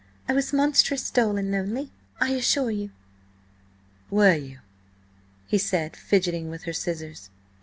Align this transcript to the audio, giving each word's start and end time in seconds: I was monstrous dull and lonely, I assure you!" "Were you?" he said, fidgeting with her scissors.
I 0.27 0.33
was 0.33 0.51
monstrous 0.51 1.11
dull 1.11 1.37
and 1.37 1.51
lonely, 1.51 1.91
I 2.19 2.31
assure 2.31 2.71
you!" 2.71 2.89
"Were 4.09 4.33
you?" 4.33 4.57
he 5.45 5.59
said, 5.59 5.95
fidgeting 5.95 6.49
with 6.49 6.63
her 6.63 6.73
scissors. 6.73 7.29